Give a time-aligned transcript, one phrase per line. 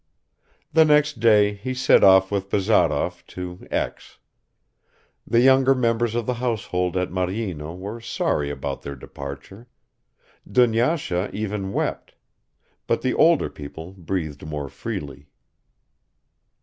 [0.73, 4.17] The next day he set off with Bazarov to X.
[5.27, 9.67] The younger members of the household at Maryino were sorry about their departure;
[10.51, 12.15] Dunyasha even wept...
[12.87, 15.27] but the older people breathed more freely.